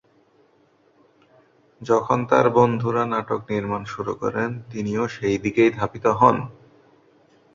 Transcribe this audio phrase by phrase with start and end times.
[1.81, 6.37] যখন তার বন্ধুরা নাটক নির্মাণ শুরু করেন, তিনিও সেই দিকেই ধাবিত হন।